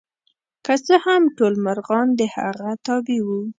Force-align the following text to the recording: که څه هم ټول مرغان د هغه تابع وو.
که 0.65 0.73
څه 0.85 0.95
هم 1.05 1.21
ټول 1.37 1.53
مرغان 1.65 2.07
د 2.19 2.21
هغه 2.35 2.69
تابع 2.85 3.19
وو. 3.27 3.41